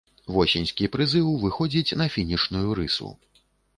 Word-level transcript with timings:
Восеньскі 0.35 0.87
прызыў 0.95 1.27
выходзіць 1.43 1.95
на 2.03 2.07
фінішную 2.17 2.67
рысу. 2.81 3.15